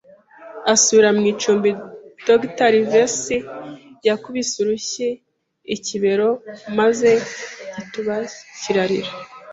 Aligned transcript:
asubira 0.73 1.09
mu 1.17 1.23
icumbi, 1.31 1.69
Dr. 2.27 2.69
Livesey 2.75 3.41
yakubise 4.07 4.53
urushyi 4.63 5.07
ikibero, 5.75 6.29
maze 6.77 7.09
igituba 7.69 8.15
kirarira 8.61 9.11